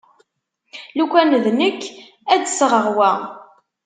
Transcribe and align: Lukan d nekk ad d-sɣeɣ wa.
Lukan 0.97 1.29
d 1.43 1.45
nekk 1.57 1.81
ad 2.33 2.41
d-sɣeɣ 2.43 2.85
wa. 2.95 3.11